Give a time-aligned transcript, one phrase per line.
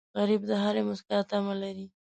[0.17, 1.85] غریب د هرې موسکا تمه لري